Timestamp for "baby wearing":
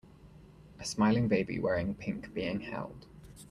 1.27-1.93